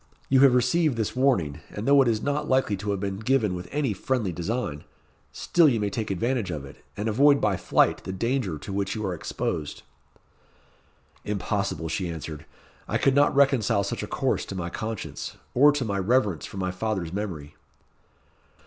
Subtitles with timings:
[0.29, 3.53] "You have received this warning, and though it is not likely to have been given
[3.53, 4.83] with any very friendly design,
[5.31, 8.95] still you may take advantage of it, and avoid by flight the danger to which
[8.95, 9.83] you are exposed."
[11.23, 12.47] "Impossible," she answered.
[12.87, 16.57] "I could not reconcile such a course to my conscience, or to my reverence for
[16.57, 17.53] my father's memory."